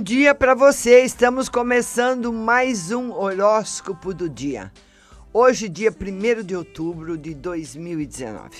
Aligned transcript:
dia 0.00 0.34
para 0.34 0.54
você. 0.54 1.02
Estamos 1.02 1.48
começando 1.48 2.32
mais 2.32 2.92
um 2.92 3.12
horóscopo 3.12 4.14
do 4.14 4.28
dia. 4.28 4.72
Hoje, 5.32 5.68
dia 5.68 5.90
1 5.90 6.42
de 6.44 6.54
outubro 6.54 7.18
de 7.18 7.34
2019. 7.34 8.50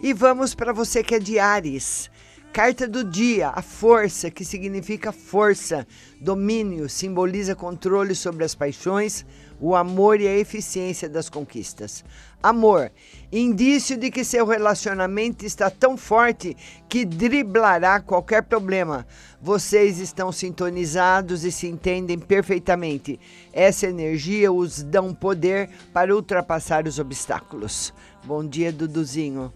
E 0.00 0.12
vamos 0.12 0.54
para 0.54 0.72
você 0.72 1.02
que 1.02 1.14
é 1.14 1.18
de 1.18 1.38
Ares. 1.38 2.10
Carta 2.52 2.88
do 2.88 3.04
dia, 3.04 3.50
a 3.50 3.62
força, 3.62 4.30
que 4.30 4.44
significa 4.44 5.12
força, 5.12 5.86
domínio, 6.20 6.88
simboliza 6.88 7.54
controle 7.54 8.14
sobre 8.14 8.42
as 8.42 8.54
paixões, 8.54 9.24
o 9.60 9.76
amor 9.76 10.20
e 10.20 10.26
a 10.26 10.36
eficiência 10.36 11.08
das 11.08 11.28
conquistas. 11.28 12.04
Amor, 12.42 12.90
indício 13.30 13.96
de 13.96 14.10
que 14.10 14.24
seu 14.24 14.46
relacionamento 14.46 15.44
está 15.44 15.70
tão 15.70 15.96
forte 15.96 16.56
que 16.88 17.04
driblará 17.04 18.00
qualquer 18.00 18.42
problema. 18.42 19.06
Vocês 19.40 19.98
estão 19.98 20.32
sintonizados 20.32 21.44
e 21.44 21.52
se 21.52 21.68
entendem 21.68 22.18
perfeitamente. 22.18 23.20
Essa 23.52 23.86
energia 23.86 24.50
os 24.50 24.82
dá 24.82 25.02
um 25.02 25.14
poder 25.14 25.68
para 25.92 26.14
ultrapassar 26.14 26.88
os 26.88 26.98
obstáculos. 26.98 27.92
Bom 28.24 28.44
dia, 28.44 28.72
Duduzinho. 28.72 29.52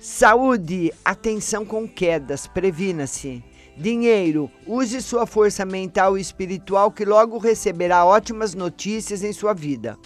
Saúde, 0.00 0.92
atenção 1.04 1.64
com 1.64 1.88
quedas, 1.88 2.46
previna-se. 2.46 3.42
Dinheiro, 3.76 4.50
use 4.66 5.00
sua 5.02 5.26
força 5.26 5.64
mental 5.64 6.16
e 6.16 6.20
espiritual 6.20 6.90
que 6.90 7.04
logo 7.04 7.38
receberá 7.38 8.04
ótimas 8.04 8.54
notícias 8.54 9.22
em 9.22 9.32
sua 9.32 9.52
vida. 9.52 9.98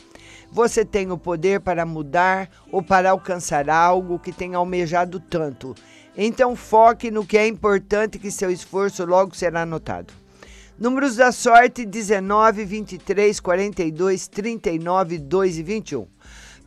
Você 0.52 0.84
tem 0.84 1.11
o 1.11 1.18
poder 1.18 1.61
para 1.61 1.84
mudar 1.84 2.48
ou 2.72 2.83
para 2.83 3.11
alcançar 3.11 3.68
algo 3.68 4.18
que 4.18 4.33
tem 4.33 4.55
almejado 4.55 5.20
tanto. 5.20 5.74
Então 6.16 6.56
foque 6.56 7.11
no 7.11 7.27
que 7.27 7.38
é 7.38 7.46
importante 7.46 8.18
que 8.18 8.30
seu 8.30 8.50
esforço 8.50 9.05
logo 9.05 9.36
será 9.36 9.66
notado. 9.66 10.12
Números 10.78 11.16
da 11.16 11.30
sorte 11.30 11.84
19, 11.84 12.64
23, 12.64 13.38
42, 13.38 14.28
39, 14.28 15.18
2 15.18 15.58
e 15.58 15.62
21. 15.62 16.06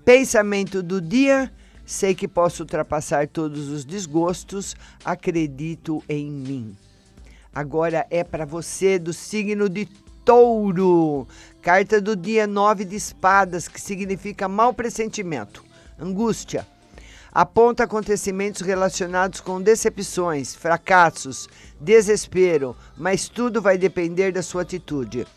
Pensamento 0.06 0.84
do 0.84 1.02
dia 1.02 1.52
Sei 1.94 2.16
que 2.16 2.28
posso 2.28 2.64
ultrapassar 2.64 3.28
todos 3.28 3.70
os 3.70 3.86
desgostos, 3.86 4.76
acredito 5.06 6.04
em 6.10 6.26
mim. 6.26 6.76
Agora 7.54 8.08
é 8.10 8.24
para 8.24 8.48
você 8.48 8.98
do 8.98 9.14
signo 9.14 9.70
de 9.70 9.86
Touro. 10.26 11.28
Carta 11.62 12.02
do 12.02 12.16
dia 12.16 12.48
9 12.48 12.84
de 12.84 12.96
espadas, 12.96 13.68
que 13.68 13.80
significa 13.80 14.48
mau 14.48 14.74
pressentimento, 14.74 15.64
angústia. 16.00 16.66
Aponta 17.32 17.84
acontecimentos 17.84 18.62
relacionados 18.62 19.40
com 19.40 19.62
decepções, 19.62 20.56
fracassos, 20.56 21.48
desespero, 21.80 22.76
mas 22.98 23.30
tudo 23.30 23.62
vai 23.62 23.78
depender 23.78 24.32
da 24.32 24.42
sua 24.42 24.64
atitude. 24.64 25.28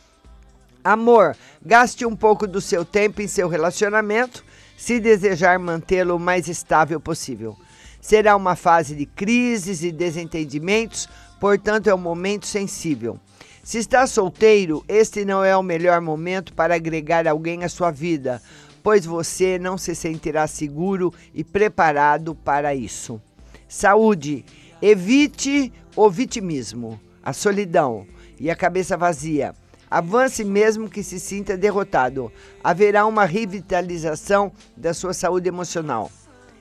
Amor, 0.83 1.37
gaste 1.63 2.07
um 2.07 2.17
pouco 2.17 2.47
do 2.47 2.63
seu 2.63 2.83
tempo 2.83 3.21
em 3.21 3.29
seu 3.29 3.47
relacionamento 3.47 4.43
se 4.77 5.01
desejar 5.01 5.59
mantê-lo 5.59 6.17
o 6.17 6.21
mais 6.21 6.49
estável 6.49 7.01
possível. 7.01 7.57
Será 8.01 8.37
uma 8.37 8.55
fase 8.55 8.95
de 8.95 9.07
crises 9.07 9.83
e 9.83 9.91
desentendimentos, 9.91 11.09
portanto, 11.41 11.89
é 11.89 11.95
um 11.95 11.99
momento 11.99 12.47
sensível. 12.47 13.19
Se 13.65 13.79
está 13.79 14.07
solteiro, 14.07 14.85
este 14.87 15.25
não 15.25 15.43
é 15.43 15.57
o 15.57 15.63
melhor 15.63 16.01
momento 16.01 16.53
para 16.53 16.77
agregar 16.77 17.27
alguém 17.27 17.65
à 17.65 17.69
sua 17.69 17.91
vida, 17.91 18.41
pois 18.81 19.05
você 19.05 19.59
não 19.59 19.77
se 19.77 19.95
sentirá 19.95 20.47
seguro 20.47 21.13
e 21.35 21.43
preparado 21.43 22.35
para 22.35 22.75
isso. 22.75 23.21
Saúde. 23.69 24.45
Evite 24.81 25.73
o 25.97 26.09
vitimismo, 26.11 27.01
a 27.25 27.33
solidão 27.33 28.07
e 28.39 28.51
a 28.51 28.55
cabeça 28.55 28.97
vazia. 28.97 29.55
Avance 29.91 30.45
mesmo 30.45 30.89
que 30.89 31.03
se 31.03 31.21
sinta 31.21 31.57
derrotado. 31.57 32.33
Haverá 32.63 33.07
uma 33.07 33.25
revitalização 33.25 34.53
da 34.77 34.93
sua 34.93 35.15
saúde 35.15 35.49
emocional. 35.49 36.11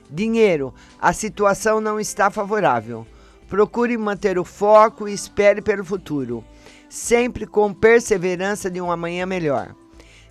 Dinheiro. 0.08 0.72
A 1.00 1.12
situação 1.12 1.80
não 1.80 1.98
está 1.98 2.30
favorável. 2.30 3.06
Procure 3.48 3.96
manter 3.96 4.38
o 4.38 4.44
foco 4.44 5.08
e 5.08 5.14
espere 5.14 5.62
pelo 5.62 5.84
futuro, 5.84 6.44
sempre 6.88 7.46
com 7.46 7.72
perseverança 7.72 8.68
de 8.68 8.80
um 8.80 8.90
amanhã 8.90 9.24
melhor. 9.24 9.74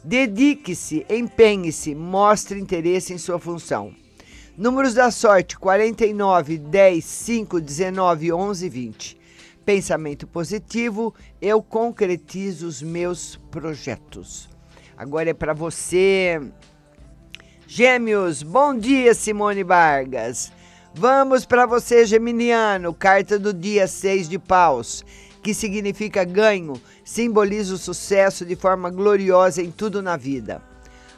Dedique-se, 0.03 1.05
empenhe-se, 1.09 1.95
mostre 1.95 2.59
interesse 2.59 3.13
em 3.13 3.17
sua 3.17 3.39
função. 3.39 3.93
Números 4.57 4.93
da 4.93 5.11
sorte: 5.11 5.57
49, 5.57 6.57
10, 6.57 7.03
5, 7.03 7.61
19, 7.61 8.33
11 8.33 8.65
e 8.65 8.69
20 8.69 9.24
pensamento 9.65 10.27
positivo, 10.27 11.13
eu 11.41 11.61
concretizo 11.61 12.67
os 12.67 12.81
meus 12.81 13.37
projetos. 13.49 14.47
Agora 14.95 15.31
é 15.31 15.33
para 15.33 15.53
você. 15.53 16.39
Gêmeos, 17.67 18.43
bom 18.43 18.77
dia, 18.77 19.13
Simone 19.13 19.63
Vargas. 19.63 20.51
Vamos 20.93 21.45
para 21.45 21.65
você, 21.65 22.05
Geminiano, 22.05 22.93
carta 22.93 23.37
do 23.37 23.51
dia 23.51 23.87
6 23.87 24.29
de 24.29 24.39
paus, 24.39 25.03
que 25.43 25.53
significa 25.53 26.23
ganho, 26.23 26.79
simboliza 27.03 27.73
o 27.73 27.77
sucesso 27.77 28.45
de 28.45 28.55
forma 28.55 28.89
gloriosa 28.89 29.61
em 29.61 29.71
tudo 29.71 30.01
na 30.01 30.15
vida. 30.15 30.61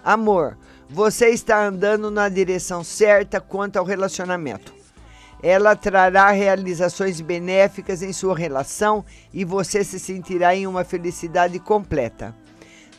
Amor, 0.03 0.57
você 0.89 1.29
está 1.29 1.63
andando 1.63 2.09
na 2.09 2.29
direção 2.29 2.83
certa 2.83 3.41
quanto 3.41 3.77
ao 3.77 3.85
relacionamento. 3.85 4.76
Ela 5.41 5.75
trará 5.75 6.31
realizações 6.31 7.21
benéficas 7.21 8.01
em 8.01 8.11
sua 8.11 8.35
relação 8.35 9.05
e 9.33 9.45
você 9.45 9.83
se 9.83 9.99
sentirá 9.99 10.55
em 10.55 10.65
uma 10.65 10.83
felicidade 10.83 11.59
completa. 11.59 12.35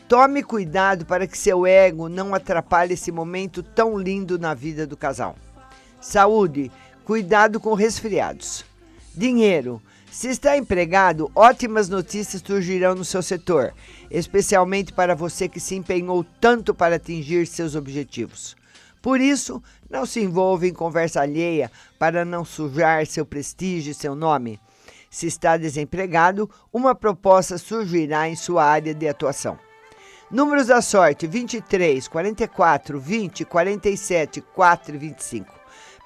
Tome 0.07 0.41
cuidado 0.41 1.05
para 1.05 1.27
que 1.27 1.37
seu 1.37 1.67
ego 1.67 2.09
não 2.09 2.33
atrapalhe 2.33 2.93
esse 2.93 3.11
momento 3.11 3.61
tão 3.61 3.97
lindo 3.97 4.39
na 4.39 4.53
vida 4.53 4.87
do 4.87 4.97
casal. 4.97 5.35
Saúde, 6.01 6.71
cuidado 7.03 7.59
com 7.59 7.73
resfriados. 7.73 8.65
Dinheiro, 9.13 9.81
se 10.11 10.27
está 10.29 10.57
empregado, 10.57 11.29
ótimas 11.35 11.87
notícias 11.87 12.41
surgirão 12.43 12.95
no 12.95 13.05
seu 13.05 13.21
setor, 13.21 13.73
especialmente 14.09 14.91
para 14.91 15.13
você 15.13 15.47
que 15.47 15.59
se 15.59 15.75
empenhou 15.75 16.25
tanto 16.41 16.73
para 16.73 16.95
atingir 16.95 17.45
seus 17.45 17.75
objetivos. 17.75 18.55
Por 19.01 19.21
isso, 19.21 19.61
não 19.89 20.05
se 20.05 20.21
envolva 20.21 20.67
em 20.67 20.73
conversa 20.73 21.21
alheia 21.21 21.71
para 21.97 22.23
não 22.23 22.45
sujar 22.45 23.05
seu 23.07 23.25
prestígio 23.25 23.91
e 23.91 23.95
seu 23.95 24.13
nome. 24.13 24.59
Se 25.09 25.25
está 25.25 25.57
desempregado, 25.57 26.49
uma 26.71 26.93
proposta 26.93 27.57
surgirá 27.57 28.29
em 28.29 28.35
sua 28.35 28.63
área 28.63 28.93
de 28.93 29.07
atuação. 29.07 29.57
Números 30.29 30.67
da 30.67 30.81
sorte: 30.81 31.25
23, 31.25 32.07
44, 32.07 32.99
20, 32.99 33.45
47, 33.45 34.41
4 34.41 34.95
e 34.95 34.97
25. 34.99 35.51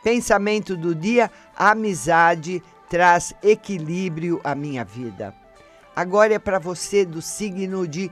Pensamento 0.02 0.78
do 0.78 0.96
dia: 0.96 1.30
amizade 1.54 2.64
traz 2.90 3.34
equilíbrio 3.44 4.40
à 4.44 4.56
minha 4.56 4.86
vida. 4.86 5.36
Agora 5.94 6.34
é 6.34 6.40
para 6.40 6.58
você 6.58 7.04
do 7.04 7.22
signo 7.22 7.86
de 7.86 8.10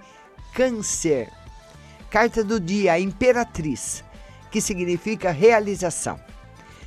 Câncer. 0.54 1.30
Carta 2.10 2.44
do 2.44 2.60
dia: 2.60 3.00
Imperatriz 3.00 4.04
que 4.52 4.62
significa 4.62 5.32
realização. 5.32 6.20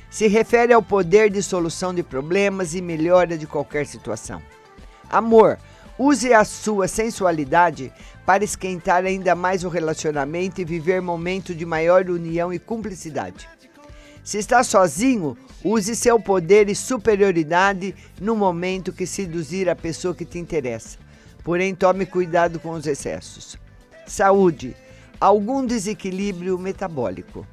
Se 0.09 0.27
refere 0.27 0.71
ao 0.71 0.81
poder 0.81 1.29
de 1.29 1.43
solução 1.43 1.93
de 1.93 2.03
problemas 2.03 2.73
e 2.73 2.81
melhora 2.81 3.37
de 3.37 3.47
qualquer 3.47 3.85
situação. 3.85 4.41
Amor, 5.09 5.57
use 5.97 6.33
a 6.33 6.45
sua 6.45 6.87
sensualidade 6.87 7.91
para 8.25 8.43
esquentar 8.43 9.03
ainda 9.03 9.35
mais 9.35 9.63
o 9.63 9.69
relacionamento 9.69 10.61
e 10.61 10.65
viver 10.65 11.01
momentos 11.01 11.57
de 11.57 11.65
maior 11.65 12.09
união 12.09 12.53
e 12.53 12.59
cumplicidade. 12.59 13.49
Se 14.23 14.37
está 14.37 14.63
sozinho, 14.63 15.37
use 15.63 15.95
seu 15.95 16.19
poder 16.19 16.69
e 16.69 16.75
superioridade 16.75 17.93
no 18.19 18.35
momento 18.35 18.93
que 18.93 19.05
seduzir 19.05 19.69
a 19.69 19.75
pessoa 19.75 20.15
que 20.15 20.25
te 20.25 20.39
interessa. 20.39 20.97
Porém, 21.43 21.75
tome 21.75 22.05
cuidado 22.05 22.59
com 22.59 22.71
os 22.71 22.87
excessos. 22.87 23.55
Saúde, 24.07 24.75
algum 25.19 25.63
desequilíbrio 25.65 26.57
metabólico 26.57 27.45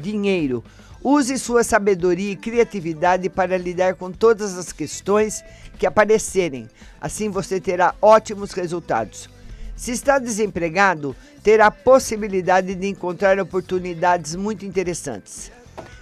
dinheiro. 0.00 0.64
Use 1.02 1.38
sua 1.38 1.62
sabedoria 1.62 2.32
e 2.32 2.36
criatividade 2.36 3.28
para 3.28 3.56
lidar 3.56 3.94
com 3.94 4.10
todas 4.10 4.56
as 4.56 4.72
questões 4.72 5.44
que 5.78 5.86
aparecerem. 5.86 6.68
Assim 7.00 7.30
você 7.30 7.60
terá 7.60 7.94
ótimos 8.02 8.52
resultados. 8.52 9.28
Se 9.76 9.92
está 9.92 10.18
desempregado, 10.18 11.14
terá 11.42 11.66
a 11.66 11.70
possibilidade 11.70 12.74
de 12.74 12.88
encontrar 12.88 13.38
oportunidades 13.38 14.34
muito 14.34 14.66
interessantes. 14.66 15.52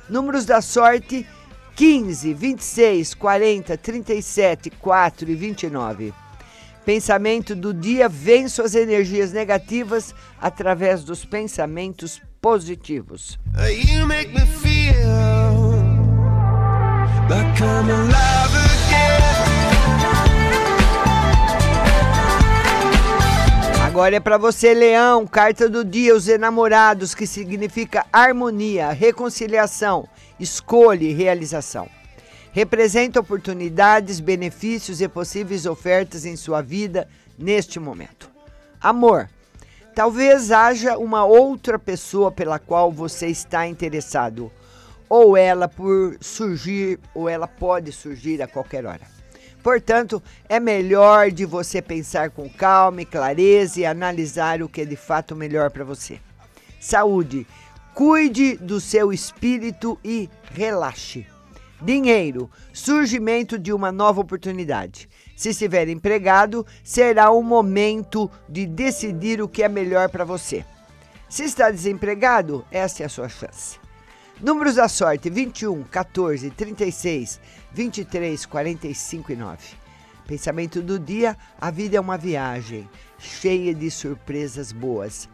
Números 0.09 0.47
da 0.47 0.63
sorte: 0.63 1.27
15, 1.75 2.33
26, 2.33 3.15
40, 3.15 3.77
37, 3.77 4.71
4 4.71 5.31
e 5.31 5.35
29. 5.35 6.15
Pensamento 6.87 7.55
do 7.55 7.75
dia: 7.75 8.09
vence 8.09 8.63
as 8.63 8.75
energias 8.75 9.31
negativas 9.31 10.15
através 10.41 11.05
dos 11.05 11.27
pensamentos 11.27 12.23
positivos. 12.47 13.41
Again. 13.57 14.07
Agora 23.85 24.15
é 24.15 24.21
para 24.21 24.39
você, 24.39 24.73
Leão, 24.75 25.27
carta 25.27 25.69
do 25.69 25.85
dia, 25.85 26.15
os 26.15 26.29
enamorados, 26.29 27.17
que 27.17 27.27
significa 27.27 28.07
harmonia, 28.13 28.93
reconciliação, 28.93 30.09
escolha 30.39 31.03
e 31.03 31.13
realização. 31.13 31.89
Representa 32.53 33.19
oportunidades, 33.19 34.21
benefícios 34.21 35.01
e 35.01 35.09
possíveis 35.09 35.67
ofertas 35.67 36.25
em 36.25 36.37
sua 36.37 36.63
vida 36.63 37.09
neste 37.37 37.81
momento. 37.81 38.31
Amor. 38.81 39.29
Talvez 39.97 40.53
haja 40.53 40.99
uma 40.99 41.25
outra 41.25 41.79
pessoa 41.79 42.31
pela 42.31 42.59
qual 42.59 42.93
você 42.93 43.29
está 43.29 43.67
interessado, 43.67 44.53
ou 45.09 45.39
ela 45.39 45.69
por 45.69 46.19
surgir, 46.21 47.01
ou 47.15 47.31
ela 47.31 47.49
pode 47.49 47.93
surgir 47.93 48.43
a 48.43 48.47
qualquer 48.47 48.85
hora. 48.85 49.01
Portanto, 49.63 50.23
é 50.51 50.61
melhor 50.61 51.31
de 51.31 51.47
você 51.47 51.81
pensar 51.81 52.29
com 52.29 52.47
calma 52.47 53.01
e 53.01 53.07
clareza 53.07 53.81
e 53.81 53.87
analisar 53.87 54.61
o 54.61 54.69
que 54.69 54.83
é 54.83 54.85
de 54.85 54.97
fato 54.97 55.35
melhor 55.35 55.71
para 55.71 55.83
você. 55.83 56.21
Saúde. 56.79 57.47
Cuide 57.95 58.59
do 58.59 58.79
seu 58.79 59.15
espírito 59.15 59.99
e 60.05 60.29
relaxe. 60.53 61.27
Dinheiro. 61.81 62.51
Surgimento 62.73 63.59
de 63.59 63.73
uma 63.73 63.93
nova 63.93 64.21
oportunidade. 64.21 65.09
Se 65.37 65.51
estiver 65.51 65.89
empregado, 65.89 66.67
será 66.83 67.31
o 67.31 67.43
momento 67.43 68.31
de 68.49 68.67
decidir 68.67 69.43
o 69.43 69.49
que 69.49 69.63
é 69.63 69.69
melhor 69.69 70.09
para 70.09 70.25
você. 70.25 70.65
Se 71.29 71.45
está 71.45 71.71
desempregado, 71.71 72.65
essa 72.71 73.03
é 73.03 73.07
a 73.07 73.09
sua 73.09 73.29
chance. 73.29 73.79
Números 74.41 74.75
da 74.77 74.89
sorte: 74.89 75.31
21, 75.31 75.83
14, 75.85 76.51
36, 76.51 77.41
23, 77.73 78.47
45 78.47 79.33
e 79.33 79.37
9. 79.37 79.59
Pensamento 80.27 80.83
do 80.83 80.99
dia: 80.99 81.37
a 81.61 81.71
vida 81.71 81.97
é 81.97 82.01
uma 82.01 82.19
viagem 82.19 82.89
cheia 83.19 83.75
de 83.75 83.91
surpresas 83.91 84.73
boas. 84.73 85.29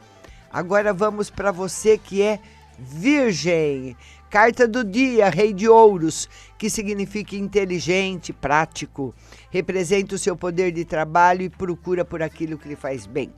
Agora 0.53 0.93
vamos 0.93 1.31
para 1.31 1.51
você 1.51 1.97
que 1.97 2.23
é 2.23 2.39
Virgem. 2.79 3.97
Carta 4.33 4.67
do 4.67 4.83
dia, 4.83 5.29
Rei 5.29 5.53
de 5.53 5.69
Ouros, 5.69 6.27
que 6.57 6.71
significa 6.71 7.37
inteligente, 7.37 8.33
prático, 8.33 9.15
representa 9.51 10.15
o 10.15 10.19
seu 10.19 10.35
poder 10.35 10.73
de 10.73 10.87
trabalho 10.87 11.43
e 11.43 11.51
procura 11.51 12.03
por 12.03 12.23
aquilo 12.23 12.57
que 12.57 12.67
lhe 12.67 12.75
faz 12.75 13.05
bem. 13.05 13.31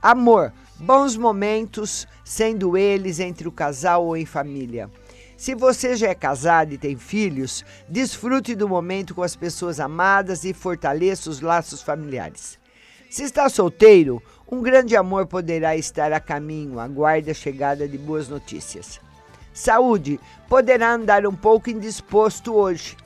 Amor, 0.00 0.50
bons 0.76 1.14
momentos, 1.14 2.08
sendo 2.24 2.74
eles 2.74 3.20
entre 3.20 3.46
o 3.46 3.52
casal 3.52 4.06
ou 4.06 4.16
em 4.16 4.24
família. 4.24 4.90
Se 5.36 5.54
você 5.54 5.94
já 5.94 6.08
é 6.08 6.14
casado 6.14 6.72
e 6.72 6.78
tem 6.78 6.96
filhos, 6.96 7.62
desfrute 7.86 8.54
do 8.54 8.66
momento 8.66 9.14
com 9.14 9.22
as 9.22 9.36
pessoas 9.36 9.78
amadas 9.78 10.42
e 10.42 10.54
fortaleça 10.54 11.28
os 11.28 11.42
laços 11.42 11.82
familiares. 11.82 12.58
Se 13.10 13.24
está 13.24 13.46
solteiro, 13.50 14.22
um 14.50 14.62
grande 14.62 14.96
amor 14.96 15.26
poderá 15.26 15.76
estar 15.76 16.14
a 16.14 16.18
caminho, 16.18 16.80
aguarde 16.80 17.30
a 17.30 17.34
chegada 17.34 17.86
de 17.86 17.98
boas 17.98 18.26
notícias. 18.26 19.03
Saúde, 19.54 20.20
poderá 20.48 20.92
andar 20.92 21.26
um 21.26 21.34
pouco 21.34 21.70
indisposto 21.70 22.52
hoje. 22.52 22.96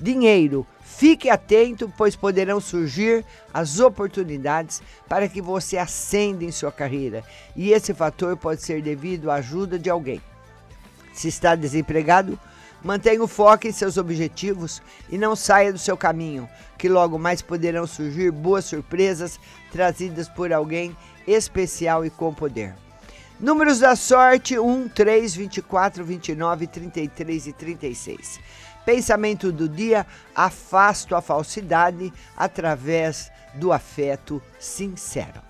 Dinheiro, 0.00 0.66
Fique 0.96 1.28
atento, 1.28 1.92
pois 1.96 2.14
poderão 2.14 2.60
surgir 2.60 3.24
as 3.52 3.80
oportunidades 3.80 4.80
para 5.08 5.28
que 5.28 5.42
você 5.42 5.76
ascenda 5.76 6.44
em 6.44 6.52
sua 6.52 6.70
carreira, 6.70 7.24
e 7.56 7.72
esse 7.72 7.92
fator 7.94 8.36
pode 8.36 8.62
ser 8.62 8.80
devido 8.80 9.28
à 9.28 9.36
ajuda 9.36 9.76
de 9.76 9.90
alguém. 9.90 10.20
Se 11.12 11.26
está 11.26 11.56
desempregado, 11.56 12.38
mantenha 12.82 13.22
o 13.22 13.26
foco 13.26 13.66
em 13.66 13.72
seus 13.72 13.96
objetivos 13.96 14.80
e 15.10 15.18
não 15.18 15.34
saia 15.34 15.72
do 15.72 15.78
seu 15.78 15.96
caminho, 15.96 16.48
que 16.78 16.88
logo 16.88 17.18
mais 17.18 17.42
poderão 17.42 17.88
surgir 17.88 18.30
boas 18.30 18.66
surpresas 18.66 19.40
trazidas 19.72 20.28
por 20.28 20.52
alguém 20.52 20.96
especial 21.26 22.04
e 22.04 22.10
com 22.10 22.32
poder. 22.32 22.83
Números 23.38 23.80
da 23.80 23.96
sorte: 23.96 24.58
1, 24.58 24.88
3, 24.88 25.34
24, 25.34 26.04
29, 26.04 26.66
33 26.66 27.46
e 27.48 27.52
36. 27.52 28.40
Pensamento 28.86 29.50
do 29.50 29.68
dia: 29.68 30.06
afasto 30.34 31.16
a 31.16 31.20
falsidade 31.20 32.12
através 32.36 33.32
do 33.54 33.72
afeto 33.72 34.40
sincero. 34.58 35.42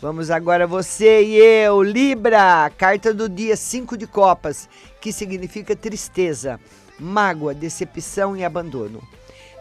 Vamos 0.00 0.30
agora 0.30 0.66
você 0.66 1.22
e 1.22 1.36
eu, 1.36 1.82
Libra, 1.82 2.70
carta 2.76 3.14
do 3.14 3.28
dia 3.28 3.56
5 3.56 3.96
de 3.96 4.06
copas, 4.06 4.68
que 5.00 5.12
significa 5.12 5.74
tristeza, 5.74 6.60
mágoa, 6.98 7.54
decepção 7.54 8.36
e 8.36 8.44
abandono. 8.44 9.02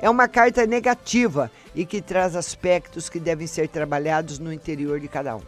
É 0.01 0.09
uma 0.09 0.27
carta 0.27 0.65
negativa 0.67 1.49
e 1.73 1.85
que 1.85 2.01
traz 2.01 2.35
aspectos 2.35 3.09
que 3.09 3.19
devem 3.19 3.47
ser 3.47 3.69
trabalhados 3.69 4.37
no 4.37 4.51
interior 4.51 4.99
de 4.99 5.07
cada 5.07 5.35
um. 5.37 5.41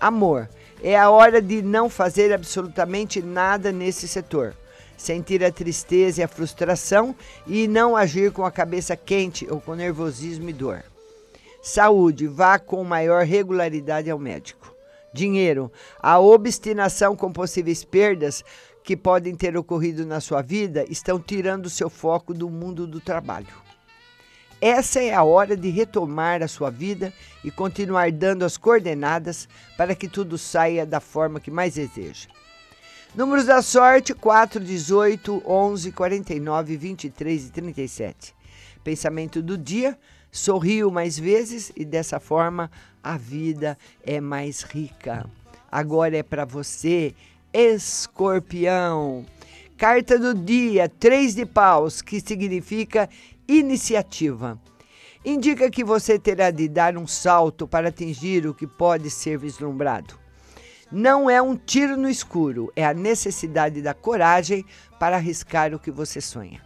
Amor, 0.00 0.48
é 0.82 0.96
a 0.96 1.10
hora 1.10 1.40
de 1.40 1.62
não 1.62 1.88
fazer 1.88 2.32
absolutamente 2.32 3.22
nada 3.22 3.72
nesse 3.72 4.06
setor 4.06 4.54
sentir 4.98 5.44
a 5.44 5.52
tristeza 5.52 6.20
e 6.20 6.24
a 6.24 6.28
frustração 6.28 7.14
e 7.46 7.68
não 7.68 7.96
agir 7.96 8.32
com 8.32 8.44
a 8.44 8.50
cabeça 8.50 8.96
quente 8.96 9.46
ou 9.48 9.60
com 9.60 9.74
nervosismo 9.74 10.50
e 10.50 10.52
dor. 10.52 10.82
Saúde, 11.62 12.26
vá 12.26 12.58
com 12.58 12.82
maior 12.84 13.24
regularidade 13.24 14.10
ao 14.10 14.18
médico. 14.18 14.74
Dinheiro, 15.12 15.72
a 16.00 16.18
obstinação 16.18 17.16
com 17.16 17.32
possíveis 17.32 17.84
perdas 17.84 18.44
que 18.82 18.96
podem 18.96 19.34
ter 19.34 19.56
ocorrido 19.56 20.04
na 20.04 20.20
sua 20.20 20.42
vida 20.42 20.84
estão 20.88 21.20
tirando 21.20 21.70
seu 21.70 21.88
foco 21.88 22.34
do 22.34 22.50
mundo 22.50 22.86
do 22.86 23.00
trabalho. 23.00 23.67
Essa 24.60 25.00
é 25.00 25.14
a 25.14 25.22
hora 25.22 25.56
de 25.56 25.68
retomar 25.70 26.42
a 26.42 26.48
sua 26.48 26.68
vida 26.68 27.12
e 27.44 27.50
continuar 27.50 28.10
dando 28.10 28.44
as 28.44 28.56
coordenadas 28.56 29.48
para 29.76 29.94
que 29.94 30.08
tudo 30.08 30.36
saia 30.36 30.84
da 30.84 30.98
forma 30.98 31.38
que 31.38 31.50
mais 31.50 31.74
deseja. 31.74 32.28
Números 33.14 33.44
da 33.44 33.62
sorte: 33.62 34.12
4, 34.12 34.60
18, 34.60 35.42
11, 35.46 35.92
49, 35.92 36.76
23 36.76 37.46
e 37.46 37.50
37. 37.50 38.34
Pensamento 38.82 39.40
do 39.40 39.56
dia: 39.56 39.96
sorrio 40.30 40.90
mais 40.90 41.16
vezes 41.16 41.72
e 41.76 41.84
dessa 41.84 42.18
forma 42.18 42.68
a 43.02 43.16
vida 43.16 43.78
é 44.04 44.20
mais 44.20 44.62
rica. 44.62 45.24
Agora 45.70 46.16
é 46.16 46.22
para 46.22 46.44
você, 46.44 47.14
escorpião. 47.52 49.24
Carta 49.76 50.18
do 50.18 50.34
dia: 50.34 50.88
Três 50.88 51.36
de 51.36 51.46
paus, 51.46 52.02
que 52.02 52.20
significa 52.20 53.08
iniciativa. 53.48 54.60
Indica 55.24 55.70
que 55.70 55.82
você 55.82 56.18
terá 56.18 56.50
de 56.50 56.68
dar 56.68 56.96
um 56.96 57.06
salto 57.06 57.66
para 57.66 57.88
atingir 57.88 58.46
o 58.46 58.54
que 58.54 58.66
pode 58.66 59.10
ser 59.10 59.38
vislumbrado. 59.38 60.14
Não 60.92 61.28
é 61.28 61.40
um 61.42 61.56
tiro 61.56 61.96
no 61.96 62.08
escuro, 62.08 62.72
é 62.76 62.84
a 62.84 62.94
necessidade 62.94 63.82
da 63.82 63.92
coragem 63.92 64.64
para 64.98 65.16
arriscar 65.16 65.74
o 65.74 65.78
que 65.78 65.90
você 65.90 66.20
sonha. 66.20 66.62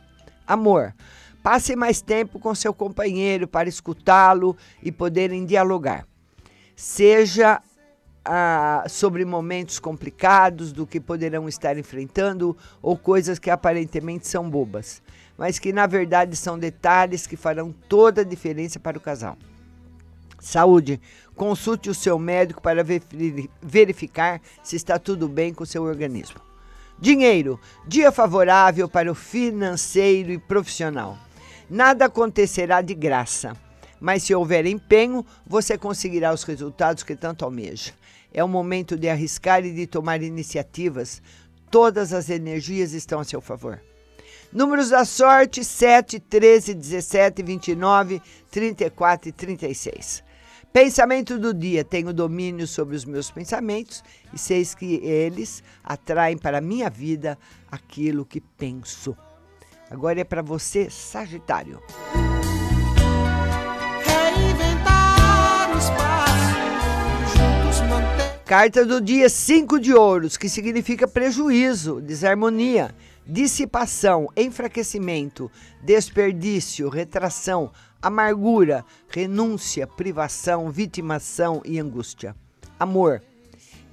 Amor, 0.46 0.94
passe 1.42 1.74
mais 1.74 2.00
tempo 2.00 2.38
com 2.38 2.54
seu 2.54 2.74
companheiro 2.74 3.48
para 3.48 3.68
escutá-lo 3.68 4.56
e 4.82 4.92
poderem 4.92 5.44
dialogar. 5.44 6.06
Seja 6.76 7.60
ah, 8.24 8.84
sobre 8.88 9.24
momentos 9.24 9.80
complicados 9.80 10.72
do 10.72 10.86
que 10.86 11.00
poderão 11.00 11.48
estar 11.48 11.76
enfrentando 11.76 12.56
ou 12.80 12.96
coisas 12.96 13.38
que 13.38 13.50
aparentemente 13.50 14.28
são 14.28 14.48
bobas, 14.48 15.02
mas 15.42 15.58
que 15.58 15.72
na 15.72 15.88
verdade 15.88 16.36
são 16.36 16.56
detalhes 16.56 17.26
que 17.26 17.36
farão 17.36 17.74
toda 17.88 18.20
a 18.20 18.24
diferença 18.24 18.78
para 18.78 18.96
o 18.96 19.00
casal. 19.00 19.36
Saúde. 20.38 21.00
Consulte 21.34 21.90
o 21.90 21.94
seu 21.94 22.16
médico 22.16 22.62
para 22.62 22.84
verificar 23.60 24.40
se 24.62 24.76
está 24.76 25.00
tudo 25.00 25.28
bem 25.28 25.52
com 25.52 25.64
o 25.64 25.66
seu 25.66 25.82
organismo. 25.82 26.40
Dinheiro. 26.96 27.58
Dia 27.88 28.12
favorável 28.12 28.88
para 28.88 29.10
o 29.10 29.16
financeiro 29.16 30.30
e 30.30 30.38
profissional. 30.38 31.18
Nada 31.68 32.04
acontecerá 32.04 32.80
de 32.80 32.94
graça, 32.94 33.56
mas 33.98 34.22
se 34.22 34.32
houver 34.32 34.64
empenho, 34.64 35.26
você 35.44 35.76
conseguirá 35.76 36.32
os 36.32 36.44
resultados 36.44 37.02
que 37.02 37.16
tanto 37.16 37.44
almeja. 37.44 37.92
É 38.32 38.44
o 38.44 38.48
momento 38.48 38.96
de 38.96 39.08
arriscar 39.08 39.66
e 39.66 39.72
de 39.72 39.88
tomar 39.88 40.22
iniciativas. 40.22 41.20
Todas 41.68 42.12
as 42.12 42.30
energias 42.30 42.92
estão 42.92 43.18
a 43.18 43.24
seu 43.24 43.40
favor. 43.40 43.82
Números 44.52 44.90
da 44.90 45.04
sorte: 45.04 45.64
7, 45.64 46.20
13, 46.20 46.74
17, 46.74 47.42
29, 47.42 48.20
34 48.50 49.28
e 49.30 49.32
36. 49.32 50.22
Pensamento 50.72 51.38
do 51.38 51.54
dia: 51.54 51.82
tenho 51.82 52.12
domínio 52.12 52.66
sobre 52.66 52.94
os 52.94 53.04
meus 53.04 53.30
pensamentos 53.30 54.04
e 54.32 54.38
sei 54.38 54.64
que 54.78 54.96
eles 54.96 55.62
atraem 55.82 56.36
para 56.36 56.58
a 56.58 56.60
minha 56.60 56.90
vida 56.90 57.38
aquilo 57.70 58.26
que 58.26 58.40
penso. 58.40 59.16
Agora 59.90 60.20
é 60.20 60.24
para 60.24 60.42
você, 60.42 60.88
Sagitário. 60.90 61.80
Carta 68.44 68.84
do 68.84 69.00
dia: 69.00 69.30
cinco 69.30 69.80
de 69.80 69.94
ouros, 69.94 70.36
que 70.36 70.46
significa 70.46 71.08
prejuízo, 71.08 72.02
desarmonia, 72.02 72.94
dissipação, 73.26 74.28
enfraquecimento, 74.36 75.50
desperdício, 75.82 76.88
retração, 76.88 77.70
amargura, 78.00 78.84
renúncia, 79.08 79.86
privação, 79.86 80.70
vitimação 80.70 81.62
e 81.64 81.78
angústia. 81.78 82.34
Amor. 82.78 83.22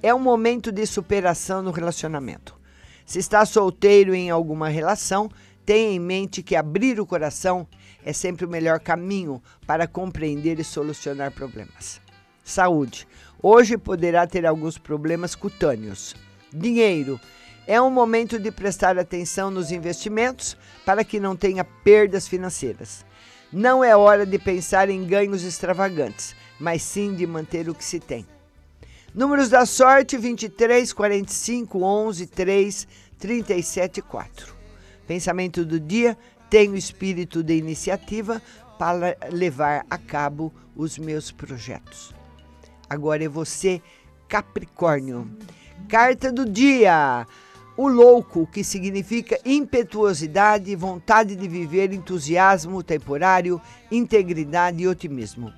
É 0.02 0.14
um 0.14 0.18
momento 0.18 0.72
de 0.72 0.86
superação 0.86 1.62
no 1.62 1.70
relacionamento. 1.70 2.58
Se 3.04 3.18
está 3.18 3.44
solteiro 3.44 4.14
em 4.14 4.30
alguma 4.30 4.68
relação, 4.68 5.30
tenha 5.66 5.90
em 5.90 5.98
mente 5.98 6.42
que 6.42 6.56
abrir 6.56 6.98
o 6.98 7.06
coração 7.06 7.68
é 8.04 8.12
sempre 8.12 8.46
o 8.46 8.48
melhor 8.48 8.80
caminho 8.80 9.42
para 9.66 9.86
compreender 9.86 10.58
e 10.58 10.64
solucionar 10.64 11.32
problemas. 11.32 12.00
Saúde. 12.42 13.06
Hoje 13.42 13.76
poderá 13.76 14.26
ter 14.26 14.46
alguns 14.46 14.78
problemas 14.78 15.34
cutâneos. 15.34 16.14
Dinheiro. 16.52 17.20
É 17.70 17.80
um 17.80 17.88
momento 17.88 18.36
de 18.36 18.50
prestar 18.50 18.98
atenção 18.98 19.48
nos 19.48 19.70
investimentos 19.70 20.56
para 20.84 21.04
que 21.04 21.20
não 21.20 21.36
tenha 21.36 21.62
perdas 21.62 22.26
financeiras. 22.26 23.06
Não 23.52 23.84
é 23.84 23.96
hora 23.96 24.26
de 24.26 24.40
pensar 24.40 24.90
em 24.90 25.06
ganhos 25.06 25.44
extravagantes, 25.44 26.34
mas 26.58 26.82
sim 26.82 27.14
de 27.14 27.24
manter 27.28 27.68
o 27.68 27.74
que 27.76 27.84
se 27.84 28.00
tem. 28.00 28.26
Números 29.14 29.48
da 29.48 29.64
sorte: 29.66 30.18
23, 30.18 30.92
45, 30.92 31.80
11, 31.80 32.26
3, 32.26 32.88
37 33.16 34.02
4. 34.02 34.52
Pensamento 35.06 35.64
do 35.64 35.78
dia: 35.78 36.18
tenho 36.50 36.74
espírito 36.74 37.40
de 37.40 37.54
iniciativa 37.54 38.42
para 38.80 39.16
levar 39.30 39.86
a 39.88 39.96
cabo 39.96 40.52
os 40.74 40.98
meus 40.98 41.30
projetos. 41.30 42.12
Agora 42.88 43.22
é 43.22 43.28
você, 43.28 43.80
Capricórnio. 44.26 45.30
Carta 45.88 46.32
do 46.32 46.44
dia. 46.44 47.24
O 47.76 47.88
louco, 47.88 48.46
que 48.46 48.62
significa 48.64 49.38
impetuosidade, 49.44 50.74
vontade 50.74 51.36
de 51.36 51.48
viver, 51.48 51.92
entusiasmo 51.92 52.82
temporário, 52.82 53.60
integridade 53.90 54.82
e 54.82 54.88
otimismo. 54.88 55.52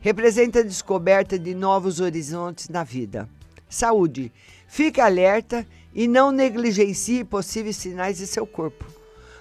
Representa 0.00 0.60
a 0.60 0.62
descoberta 0.62 1.38
de 1.38 1.54
novos 1.54 2.00
horizontes 2.00 2.68
na 2.68 2.84
vida. 2.84 3.28
Saúde. 3.68 4.32
Fique 4.66 5.00
alerta 5.00 5.66
e 5.92 6.06
não 6.06 6.30
negligencie 6.30 7.24
possíveis 7.24 7.76
sinais 7.76 8.18
de 8.18 8.26
seu 8.26 8.46
corpo. 8.46 8.86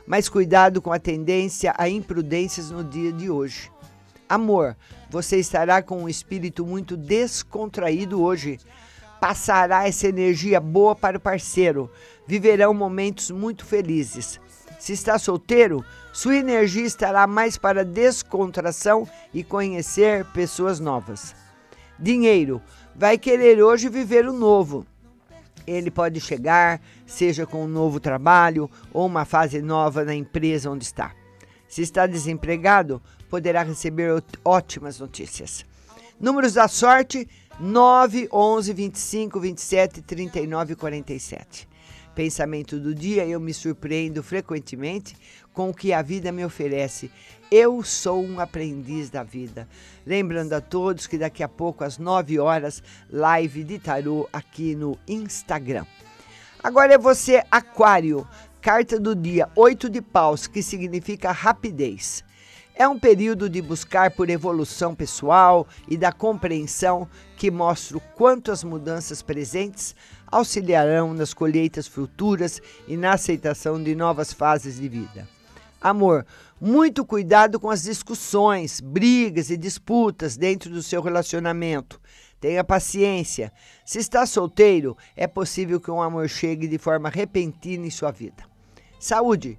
Mas 0.06 0.28
cuidado 0.28 0.82
com 0.82 0.92
a 0.92 1.00
tendência 1.00 1.74
a 1.78 1.88
imprudências 1.88 2.72
no 2.72 2.84
dia 2.84 3.12
de 3.12 3.30
hoje. 3.30 3.72
Amor, 4.28 4.76
você 5.10 5.38
estará 5.38 5.82
com 5.82 6.04
um 6.04 6.10
espírito 6.10 6.66
muito 6.66 6.98
descontraído 6.98 8.22
hoje. 8.22 8.60
Passará 9.20 9.88
essa 9.88 10.08
energia 10.08 10.60
boa 10.60 10.96
para 10.96 11.18
o 11.18 11.22
parceiro. 11.22 11.90
Viverão 12.28 12.74
momentos 12.74 13.32
muito 13.32 13.66
felizes. 13.66 14.40
Se 14.80 14.94
está 14.94 15.18
solteiro, 15.18 15.84
sua 16.14 16.36
energia 16.36 16.86
estará 16.86 17.26
mais 17.26 17.58
para 17.58 17.84
descontração 17.84 19.08
e 19.34 19.44
conhecer 19.44 20.26
pessoas 20.26 20.80
novas. 20.80 21.36
Dinheiro, 21.98 22.62
vai 22.96 23.18
querer 23.18 23.64
hoje 23.64 23.90
viver 23.90 24.28
o 24.28 24.34
novo 24.34 24.86
ele 25.68 25.92
pode 25.92 26.22
chegar, 26.22 26.82
seja 27.06 27.46
com 27.46 27.66
um 27.66 27.68
novo 27.68 28.00
trabalho 28.00 28.72
ou 28.94 29.06
uma 29.06 29.26
fase 29.26 29.62
nova 29.62 30.06
na 30.06 30.16
empresa 30.16 30.72
onde 30.72 30.86
está. 30.86 31.14
Se 31.68 31.82
está 31.82 32.08
desempregado, 32.08 33.02
poderá 33.30 33.64
receber 33.64 34.24
ótimas 34.46 34.98
notícias. 35.02 35.66
Números 36.20 36.54
da 36.54 36.68
sorte: 36.68 37.28
9, 37.60 38.28
11, 38.34 38.74
25, 38.74 39.40
27, 39.40 40.02
39 40.02 40.74
e 40.74 40.76
47. 40.76 41.70
Pensamento 42.16 42.80
do 42.80 42.96
dia: 42.96 43.24
eu 43.28 43.40
me 43.40 43.54
surpreendo 43.54 44.24
frequentemente 44.24 45.16
com 45.54 45.70
o 45.70 45.74
que 45.74 45.94
a 45.94 46.02
vida 46.02 46.32
me 46.32 46.44
oferece. 46.44 47.12
Eu 47.52 47.84
sou 47.84 48.24
um 48.24 48.40
aprendiz 48.40 49.12
da 49.12 49.22
vida. 49.22 49.70
Lembrando 50.06 50.54
a 50.54 50.62
todos 50.62 51.06
que 51.06 51.20
daqui 51.20 51.44
a 51.44 51.48
pouco, 51.48 51.84
às 51.84 52.00
9 52.00 52.40
horas, 52.40 52.82
live 53.12 53.64
de 53.64 53.78
tarô 53.78 54.28
aqui 54.34 54.76
no 54.76 54.98
Instagram. 55.08 55.86
Agora 56.64 56.96
é 56.96 56.98
você, 56.98 57.44
Aquário. 57.52 58.28
Carta 58.60 59.00
do 59.00 59.16
dia: 59.16 59.50
8 59.56 59.88
de 59.88 60.02
paus, 60.02 60.48
que 60.48 60.64
significa 60.64 61.32
rapidez. 61.32 62.26
É 62.80 62.88
um 62.88 63.00
período 63.00 63.50
de 63.50 63.60
buscar 63.60 64.12
por 64.12 64.30
evolução 64.30 64.94
pessoal 64.94 65.68
e 65.88 65.98
da 65.98 66.12
compreensão 66.12 67.10
que 67.36 67.50
mostra 67.50 67.98
o 67.98 68.00
quanto 68.00 68.52
as 68.52 68.64
mudanças 68.64 69.24
presentes 69.24 69.96
auxiliarão 70.28 71.12
nas 71.12 71.34
colheitas 71.34 71.88
futuras 71.88 72.62
e 72.88 72.96
na 72.96 73.14
aceitação 73.14 73.82
de 73.82 73.96
novas 73.96 74.32
fases 74.32 74.80
de 74.80 74.88
vida. 74.88 75.28
Amor, 75.82 76.24
muito 76.62 77.04
cuidado 77.04 77.60
com 77.60 77.72
as 77.72 77.82
discussões, 77.82 78.80
brigas 78.80 79.50
e 79.50 79.58
disputas 79.58 80.38
dentro 80.38 80.70
do 80.70 80.84
seu 80.84 81.02
relacionamento. 81.02 82.00
Tenha 82.40 82.64
paciência. 82.64 83.52
Se 83.84 83.98
está 83.98 84.24
solteiro, 84.28 84.96
é 85.16 85.26
possível 85.26 85.82
que 85.82 85.90
um 85.90 86.00
amor 86.00 86.30
chegue 86.30 86.68
de 86.68 86.78
forma 86.78 87.10
repentina 87.10 87.88
em 87.88 87.90
sua 87.90 88.12
vida. 88.12 88.44
Saúde. 89.00 89.58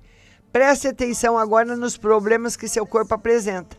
Preste 0.59 0.89
atenção 0.89 1.39
agora 1.39 1.77
nos 1.77 1.97
problemas 1.97 2.57
que 2.57 2.67
seu 2.67 2.85
corpo 2.85 3.15
apresenta. 3.15 3.77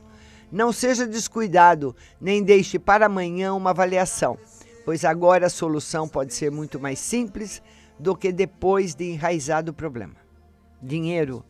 Não 0.49 0.71
seja 0.71 1.05
descuidado, 1.05 1.93
nem 2.21 2.41
deixe 2.41 2.79
para 2.79 3.07
amanhã 3.07 3.53
uma 3.53 3.71
avaliação, 3.71 4.37
pois 4.85 5.03
agora 5.03 5.47
a 5.47 5.49
solução 5.49 6.07
pode 6.07 6.33
ser 6.33 6.49
muito 6.49 6.79
mais 6.79 6.97
simples 6.97 7.61
do 7.99 8.15
que 8.15 8.31
depois 8.31 8.95
de 8.95 9.11
enraizado 9.11 9.71
o 9.71 9.73
problema. 9.73 10.15
Dinheiro. 10.81 11.43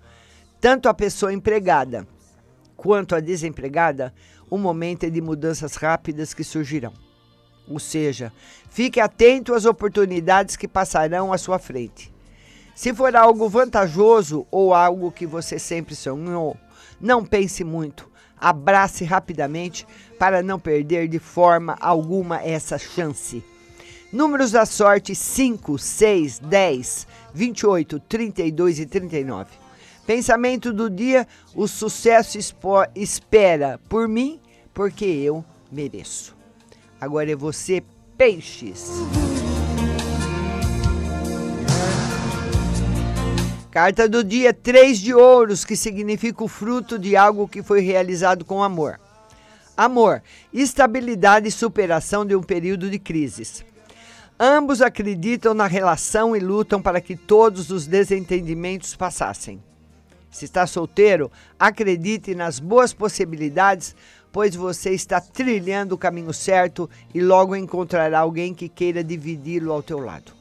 Tanto 0.59 0.89
a 0.89 0.95
pessoa 0.95 1.31
empregada 1.31 2.07
quanto 2.75 3.13
a 3.13 3.19
desempregada, 3.19 4.12
o 4.50 4.57
momento 4.57 5.03
é 5.03 5.12
de 5.12 5.21
mudanças 5.21 5.75
rápidas 5.75 6.33
que 6.33 6.43
surgirão. 6.43 6.93
Ou 7.67 7.77
seja, 7.77 8.33
fique 8.71 9.00
atento 9.00 9.53
às 9.53 9.65
oportunidades 9.65 10.55
que 10.55 10.67
passarão 10.67 11.31
à 11.31 11.38
sua 11.38 11.59
frente. 11.59 12.12
Se 12.79 12.93
for 12.93 13.13
algo 13.13 13.50
vantajoso 13.50 14.48
ou 14.50 14.74
algo 14.74 15.12
que 15.12 15.25
você 15.25 15.59
sempre 15.59 15.93
sonhou, 15.93 16.55
não 16.98 17.25
pense 17.25 17.62
muito. 17.62 18.09
Abrace 18.39 19.03
rapidamente 19.03 19.86
para 20.17 20.41
não 20.41 20.57
perder 20.57 21.09
de 21.09 21.19
forma 21.19 21.75
alguma 21.81 22.41
essa 22.41 22.77
chance. 22.77 23.43
Números 24.13 24.51
da 24.51 24.65
sorte: 24.65 25.13
5, 25.13 25.77
6, 25.77 26.39
10, 26.39 27.07
28, 27.33 28.00
32 28.00 28.79
e 28.79 28.86
39. 28.86 29.50
Pensamento 30.07 30.71
do 30.71 30.89
dia: 30.89 31.27
o 31.53 31.67
sucesso 31.67 32.39
espera 32.95 33.77
por 33.89 34.07
mim, 34.07 34.39
porque 34.74 35.03
eu 35.03 35.43
mereço. 35.69 36.33
Agora 37.01 37.29
é 37.29 37.36
você, 37.36 37.83
peixes. 38.17 38.89
Carta 43.71 44.09
do 44.09 44.23
dia: 44.23 44.51
Três 44.51 44.97
de 44.97 45.13
ouros, 45.13 45.63
que 45.63 45.75
significa 45.75 46.43
o 46.43 46.47
fruto 46.47 46.97
de 46.97 47.15
algo 47.15 47.47
que 47.47 47.61
foi 47.61 47.81
realizado 47.81 48.43
com 48.43 48.63
amor. 48.63 48.99
Amor, 49.77 50.23
estabilidade 50.51 51.47
e 51.47 51.51
superação 51.51 52.25
de 52.25 52.35
um 52.35 52.41
período 52.41 52.89
de 52.89 52.97
crises. 52.97 53.63
Ambos 54.39 54.81
acreditam 54.81 55.53
na 55.53 55.67
relação 55.67 56.35
e 56.35 56.39
lutam 56.39 56.81
para 56.81 56.99
que 56.99 57.15
todos 57.15 57.69
os 57.69 57.85
desentendimentos 57.85 58.95
passassem. 58.95 59.61
Se 60.31 60.45
está 60.45 60.65
solteiro, 60.65 61.31
acredite 61.59 62.33
nas 62.33 62.59
boas 62.59 62.93
possibilidades, 62.93 63.95
pois 64.31 64.55
você 64.55 64.91
está 64.91 65.21
trilhando 65.21 65.95
o 65.95 65.97
caminho 65.97 66.33
certo 66.33 66.89
e 67.13 67.21
logo 67.21 67.55
encontrará 67.55 68.19
alguém 68.19 68.53
que 68.53 68.69
queira 68.69 69.03
dividi-lo 69.03 69.71
ao 69.71 69.83
teu 69.83 69.99
lado. 69.99 70.38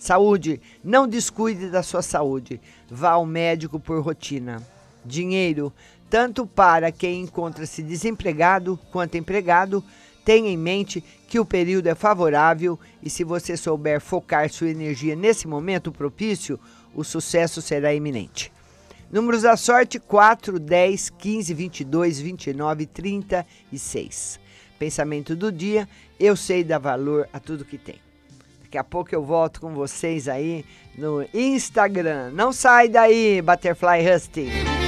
Saúde, 0.00 0.62
não 0.82 1.06
descuide 1.06 1.68
da 1.68 1.82
sua 1.82 2.00
saúde. 2.00 2.58
Vá 2.90 3.10
ao 3.10 3.26
médico 3.26 3.78
por 3.78 4.00
rotina. 4.00 4.66
Dinheiro, 5.04 5.70
tanto 6.08 6.46
para 6.46 6.90
quem 6.90 7.20
encontra-se 7.20 7.82
desempregado 7.82 8.80
quanto 8.90 9.18
empregado, 9.18 9.84
tenha 10.24 10.48
em 10.48 10.56
mente 10.56 11.04
que 11.28 11.38
o 11.38 11.44
período 11.44 11.86
é 11.86 11.94
favorável 11.94 12.80
e 13.02 13.10
se 13.10 13.24
você 13.24 13.58
souber 13.58 14.00
focar 14.00 14.48
sua 14.48 14.70
energia 14.70 15.14
nesse 15.14 15.46
momento 15.46 15.92
propício, 15.92 16.58
o 16.94 17.04
sucesso 17.04 17.60
será 17.60 17.92
iminente. 17.92 18.50
Números 19.12 19.42
da 19.42 19.54
sorte: 19.54 19.98
4, 19.98 20.58
10, 20.58 21.10
15, 21.10 21.52
22, 21.52 22.20
29, 22.20 22.86
36. 22.86 24.40
Pensamento 24.78 25.36
do 25.36 25.52
dia: 25.52 25.86
eu 26.18 26.34
sei 26.34 26.64
dar 26.64 26.78
valor 26.78 27.28
a 27.34 27.38
tudo 27.38 27.66
que 27.66 27.76
tem. 27.76 28.00
Daqui 28.70 28.78
a 28.78 28.84
pouco 28.84 29.12
eu 29.12 29.24
volto 29.24 29.60
com 29.60 29.74
vocês 29.74 30.28
aí 30.28 30.64
no 30.96 31.26
Instagram. 31.34 32.30
Não 32.30 32.52
sai 32.52 32.88
daí, 32.88 33.42
Butterfly 33.42 34.08
Rusty. 34.08 34.79